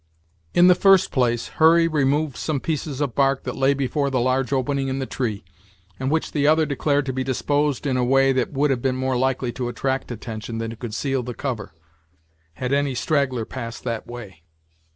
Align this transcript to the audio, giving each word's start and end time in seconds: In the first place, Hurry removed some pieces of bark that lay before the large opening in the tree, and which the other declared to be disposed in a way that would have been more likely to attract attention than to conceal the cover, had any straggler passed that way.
In 0.55 0.65
the 0.65 0.73
first 0.73 1.11
place, 1.11 1.47
Hurry 1.59 1.87
removed 1.87 2.35
some 2.35 2.59
pieces 2.59 3.01
of 3.01 3.13
bark 3.13 3.43
that 3.43 3.55
lay 3.55 3.75
before 3.75 4.09
the 4.09 4.19
large 4.19 4.51
opening 4.51 4.87
in 4.87 4.97
the 4.97 5.05
tree, 5.05 5.43
and 5.99 6.09
which 6.09 6.31
the 6.31 6.47
other 6.47 6.65
declared 6.65 7.05
to 7.05 7.13
be 7.13 7.23
disposed 7.23 7.85
in 7.85 7.97
a 7.97 8.03
way 8.03 8.31
that 8.33 8.51
would 8.51 8.71
have 8.71 8.81
been 8.81 8.95
more 8.95 9.15
likely 9.15 9.51
to 9.51 9.69
attract 9.69 10.11
attention 10.11 10.57
than 10.57 10.71
to 10.71 10.75
conceal 10.75 11.21
the 11.21 11.35
cover, 11.35 11.75
had 12.55 12.73
any 12.73 12.95
straggler 12.95 13.45
passed 13.45 13.83
that 13.83 14.07
way. 14.07 14.41